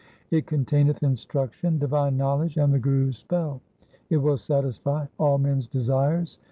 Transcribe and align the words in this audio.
It 0.31 0.47
con 0.47 0.65
taineth 0.65 1.03
instruction, 1.03 1.77
divine 1.77 2.17
knowledge, 2.17 2.57
and 2.57 2.73
the 2.73 2.79
Guru's 2.79 3.19
spell. 3.19 3.61
It 4.09 4.17
will 4.17 4.39
satisfy 4.39 5.05
all 5.19 5.37
men's 5.37 5.67
desires. 5.67 6.39